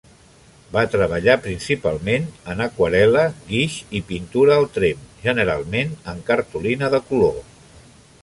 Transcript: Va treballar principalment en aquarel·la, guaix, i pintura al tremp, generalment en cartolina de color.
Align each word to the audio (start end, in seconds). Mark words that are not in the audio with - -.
Va 0.75 0.81
treballar 0.93 1.33
principalment 1.47 2.23
en 2.53 2.63
aquarel·la, 2.65 3.25
guaix, 3.51 3.77
i 3.99 4.03
pintura 4.09 4.57
al 4.61 4.67
tremp, 4.79 5.05
generalment 5.27 5.93
en 6.15 6.25
cartolina 6.31 6.93
de 6.97 7.05
color. 7.11 7.39